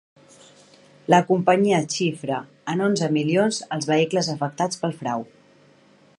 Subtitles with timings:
[1.13, 2.39] La companyia xifra
[2.73, 5.29] en onze milions els vehicles afectats pel frau.